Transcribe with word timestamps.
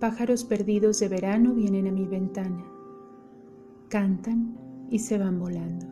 Pájaros 0.00 0.44
perdidos 0.44 1.00
de 1.00 1.08
verano 1.08 1.54
vienen 1.54 1.86
a 1.86 1.90
mi 1.90 2.04
ventana, 2.04 2.62
cantan 3.88 4.58
y 4.90 4.98
se 4.98 5.16
van 5.16 5.38
volando. 5.38 5.86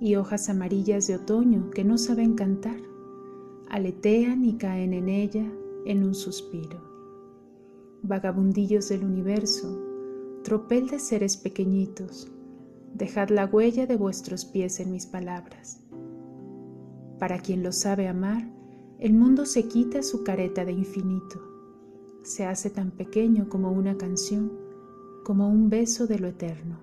Y 0.00 0.16
hojas 0.16 0.48
amarillas 0.48 1.06
de 1.06 1.14
otoño 1.14 1.70
que 1.70 1.84
no 1.84 1.96
saben 1.98 2.34
cantar, 2.34 2.80
aletean 3.70 4.44
y 4.44 4.54
caen 4.54 4.92
en 4.92 5.08
ella 5.08 5.48
en 5.86 6.02
un 6.02 6.16
suspiro. 6.16 6.82
Vagabundillos 8.02 8.88
del 8.88 9.04
universo, 9.04 9.80
tropel 10.42 10.88
de 10.88 10.98
seres 10.98 11.36
pequeñitos, 11.36 12.28
dejad 12.92 13.28
la 13.28 13.46
huella 13.46 13.86
de 13.86 13.96
vuestros 13.96 14.44
pies 14.44 14.80
en 14.80 14.90
mis 14.90 15.06
palabras. 15.06 15.80
Para 17.20 17.38
quien 17.38 17.62
lo 17.62 17.70
sabe 17.70 18.08
amar, 18.08 18.50
el 18.98 19.14
mundo 19.14 19.46
se 19.46 19.68
quita 19.68 20.02
su 20.02 20.24
careta 20.24 20.64
de 20.64 20.72
infinito, 20.72 21.53
se 22.24 22.46
hace 22.46 22.70
tan 22.70 22.90
pequeño 22.90 23.48
como 23.48 23.70
una 23.70 23.96
canción, 23.96 24.50
como 25.24 25.48
un 25.48 25.68
beso 25.68 26.06
de 26.06 26.18
lo 26.18 26.28
eterno. 26.28 26.78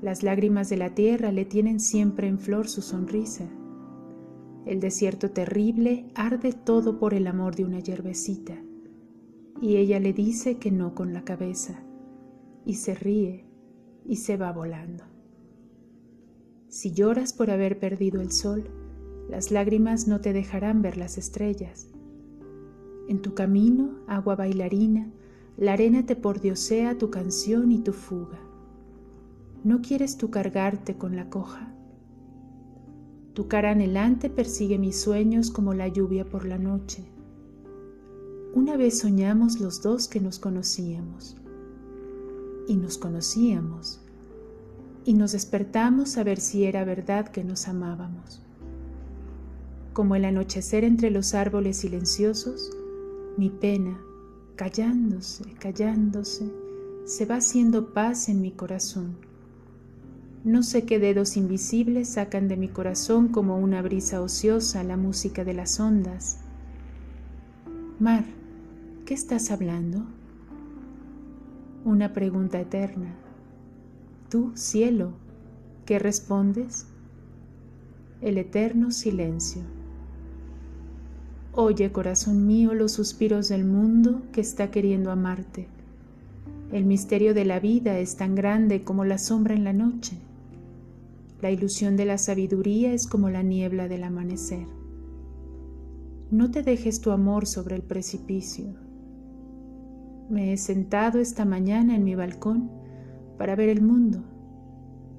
Las 0.00 0.22
lágrimas 0.22 0.68
de 0.68 0.76
la 0.76 0.94
tierra 0.94 1.32
le 1.32 1.44
tienen 1.44 1.80
siempre 1.80 2.28
en 2.28 2.38
flor 2.38 2.68
su 2.68 2.80
sonrisa. 2.80 3.44
El 4.66 4.78
desierto 4.78 5.30
terrible 5.30 6.10
arde 6.14 6.52
todo 6.52 6.98
por 6.98 7.12
el 7.12 7.26
amor 7.26 7.56
de 7.56 7.64
una 7.64 7.80
yerbecita, 7.80 8.54
y 9.60 9.76
ella 9.76 9.98
le 9.98 10.12
dice 10.12 10.58
que 10.58 10.70
no 10.70 10.94
con 10.94 11.12
la 11.12 11.24
cabeza, 11.24 11.82
y 12.64 12.74
se 12.74 12.94
ríe 12.94 13.44
y 14.04 14.16
se 14.16 14.36
va 14.36 14.52
volando. 14.52 15.04
Si 16.68 16.92
lloras 16.92 17.32
por 17.32 17.50
haber 17.50 17.80
perdido 17.80 18.20
el 18.20 18.30
sol, 18.30 18.70
las 19.28 19.50
lágrimas 19.50 20.06
no 20.06 20.20
te 20.20 20.32
dejarán 20.32 20.82
ver 20.82 20.96
las 20.96 21.18
estrellas. 21.18 21.88
En 23.08 23.22
tu 23.22 23.32
camino, 23.32 23.88
agua 24.06 24.36
bailarina, 24.36 25.10
la 25.56 25.72
arena 25.72 26.04
te 26.04 26.14
pordiosea 26.14 26.98
tu 26.98 27.10
canción 27.10 27.72
y 27.72 27.78
tu 27.78 27.94
fuga. 27.94 28.38
¿No 29.64 29.80
quieres 29.80 30.18
tú 30.18 30.30
cargarte 30.30 30.96
con 30.98 31.16
la 31.16 31.30
coja? 31.30 31.74
Tu 33.32 33.48
cara 33.48 33.70
anhelante 33.70 34.28
persigue 34.28 34.78
mis 34.78 35.00
sueños 35.00 35.50
como 35.50 35.72
la 35.72 35.88
lluvia 35.88 36.26
por 36.26 36.44
la 36.44 36.58
noche. 36.58 37.02
Una 38.54 38.76
vez 38.76 38.98
soñamos 38.98 39.58
los 39.58 39.80
dos 39.80 40.06
que 40.06 40.20
nos 40.20 40.38
conocíamos. 40.38 41.36
Y 42.66 42.76
nos 42.76 42.98
conocíamos. 42.98 44.00
Y 45.06 45.14
nos 45.14 45.32
despertamos 45.32 46.18
a 46.18 46.24
ver 46.24 46.40
si 46.40 46.64
era 46.64 46.84
verdad 46.84 47.28
que 47.28 47.42
nos 47.42 47.68
amábamos. 47.68 48.42
Como 49.94 50.14
el 50.14 50.26
anochecer 50.26 50.84
entre 50.84 51.10
los 51.10 51.32
árboles 51.34 51.78
silenciosos, 51.78 52.70
mi 53.38 53.48
pena, 53.48 53.98
callándose, 54.56 55.44
callándose, 55.54 56.52
se 57.06 57.24
va 57.24 57.36
haciendo 57.36 57.94
paz 57.94 58.28
en 58.28 58.42
mi 58.42 58.50
corazón 58.50 59.16
no 60.44 60.62
sé 60.62 60.84
qué 60.84 60.98
dedos 60.98 61.36
invisibles 61.36 62.08
sacan 62.10 62.48
de 62.48 62.56
mi 62.56 62.68
corazón 62.68 63.28
como 63.28 63.58
una 63.58 63.82
brisa 63.82 64.22
ociosa 64.22 64.84
la 64.84 64.96
música 64.96 65.44
de 65.44 65.52
las 65.52 65.80
ondas. 65.80 66.38
Mar, 67.98 68.24
¿qué 69.04 69.14
estás 69.14 69.50
hablando? 69.50 70.06
Una 71.84 72.12
pregunta 72.12 72.60
eterna. 72.60 73.14
Tú, 74.30 74.52
cielo, 74.54 75.12
¿qué 75.84 75.98
respondes? 75.98 76.86
El 78.20 78.38
eterno 78.38 78.92
silencio. 78.92 79.62
Oye, 81.60 81.90
corazón 81.90 82.46
mío, 82.46 82.72
los 82.72 82.92
suspiros 82.92 83.48
del 83.48 83.64
mundo 83.64 84.22
que 84.30 84.40
está 84.40 84.70
queriendo 84.70 85.10
amarte. 85.10 85.66
El 86.70 86.84
misterio 86.84 87.34
de 87.34 87.44
la 87.44 87.58
vida 87.58 87.98
es 87.98 88.14
tan 88.14 88.36
grande 88.36 88.84
como 88.84 89.04
la 89.04 89.18
sombra 89.18 89.56
en 89.56 89.64
la 89.64 89.72
noche. 89.72 90.16
La 91.42 91.50
ilusión 91.50 91.96
de 91.96 92.04
la 92.04 92.16
sabiduría 92.16 92.92
es 92.92 93.08
como 93.08 93.28
la 93.28 93.42
niebla 93.42 93.88
del 93.88 94.04
amanecer. 94.04 94.68
No 96.30 96.52
te 96.52 96.62
dejes 96.62 97.00
tu 97.00 97.10
amor 97.10 97.44
sobre 97.48 97.74
el 97.74 97.82
precipicio. 97.82 98.66
Me 100.30 100.52
he 100.52 100.58
sentado 100.58 101.18
esta 101.18 101.44
mañana 101.44 101.96
en 101.96 102.04
mi 102.04 102.14
balcón 102.14 102.70
para 103.36 103.56
ver 103.56 103.68
el 103.68 103.82
mundo 103.82 104.22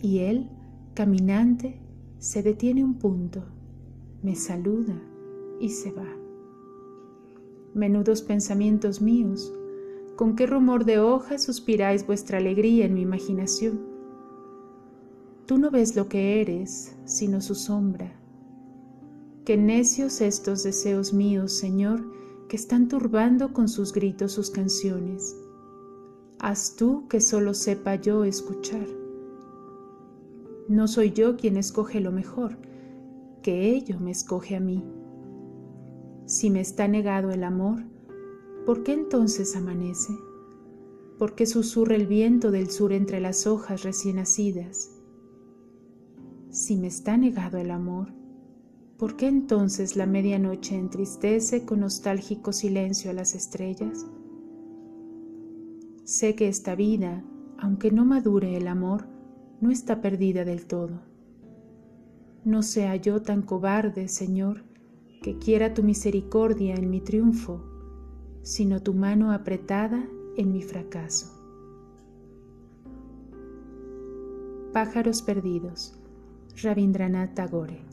y 0.00 0.20
él, 0.20 0.48
caminante, 0.94 1.80
se 2.20 2.44
detiene 2.44 2.84
un 2.84 3.00
punto, 3.00 3.42
me 4.22 4.36
saluda 4.36 5.09
y 5.60 5.68
se 5.68 5.92
va. 5.92 6.08
Menudos 7.74 8.22
pensamientos 8.22 9.00
míos, 9.00 9.52
con 10.16 10.34
qué 10.34 10.46
rumor 10.46 10.84
de 10.84 10.98
hojas 10.98 11.44
suspiráis 11.44 12.06
vuestra 12.06 12.38
alegría 12.38 12.86
en 12.86 12.94
mi 12.94 13.02
imaginación. 13.02 13.80
Tú 15.46 15.58
no 15.58 15.70
ves 15.70 15.94
lo 15.96 16.08
que 16.08 16.40
eres, 16.40 16.96
sino 17.04 17.40
su 17.40 17.54
sombra. 17.54 18.12
Qué 19.44 19.56
necios 19.56 20.20
estos 20.20 20.62
deseos 20.62 21.12
míos, 21.12 21.52
Señor, 21.52 22.04
que 22.48 22.56
están 22.56 22.88
turbando 22.88 23.52
con 23.52 23.68
sus 23.68 23.92
gritos 23.92 24.32
sus 24.32 24.50
canciones. 24.50 25.36
Haz 26.38 26.74
tú 26.76 27.06
que 27.08 27.20
solo 27.20 27.54
sepa 27.54 27.94
yo 27.96 28.24
escuchar. 28.24 28.86
No 30.68 30.88
soy 30.88 31.12
yo 31.12 31.36
quien 31.36 31.56
escoge 31.56 32.00
lo 32.00 32.12
mejor, 32.12 32.58
que 33.42 33.70
ello 33.70 33.98
me 34.00 34.10
escoge 34.10 34.56
a 34.56 34.60
mí. 34.60 34.84
Si 36.30 36.48
me 36.48 36.60
está 36.60 36.86
negado 36.86 37.32
el 37.32 37.42
amor, 37.42 37.82
¿por 38.64 38.84
qué 38.84 38.92
entonces 38.92 39.56
amanece? 39.56 40.12
¿Por 41.18 41.34
qué 41.34 41.44
susurra 41.44 41.96
el 41.96 42.06
viento 42.06 42.52
del 42.52 42.70
sur 42.70 42.92
entre 42.92 43.18
las 43.18 43.48
hojas 43.48 43.82
recién 43.82 44.14
nacidas? 44.14 44.92
Si 46.50 46.76
me 46.76 46.86
está 46.86 47.16
negado 47.16 47.58
el 47.58 47.72
amor, 47.72 48.12
¿por 48.96 49.16
qué 49.16 49.26
entonces 49.26 49.96
la 49.96 50.06
medianoche 50.06 50.76
entristece 50.76 51.64
con 51.64 51.80
nostálgico 51.80 52.52
silencio 52.52 53.10
a 53.10 53.14
las 53.14 53.34
estrellas? 53.34 54.06
Sé 56.04 56.36
que 56.36 56.46
esta 56.46 56.76
vida, 56.76 57.24
aunque 57.58 57.90
no 57.90 58.04
madure 58.04 58.56
el 58.56 58.68
amor, 58.68 59.08
no 59.60 59.72
está 59.72 60.00
perdida 60.00 60.44
del 60.44 60.66
todo. 60.66 61.00
No 62.44 62.62
sea 62.62 62.94
yo 62.94 63.20
tan 63.20 63.42
cobarde, 63.42 64.06
Señor, 64.06 64.69
que 65.22 65.38
quiera 65.38 65.74
tu 65.74 65.82
misericordia 65.82 66.74
en 66.74 66.88
mi 66.88 67.00
triunfo, 67.00 67.60
sino 68.42 68.82
tu 68.82 68.94
mano 68.94 69.32
apretada 69.32 70.02
en 70.36 70.52
mi 70.52 70.62
fracaso. 70.62 71.36
Pájaros 74.72 75.22
perdidos 75.22 75.94
Rabindranath 76.62 77.34
Tagore 77.34 77.89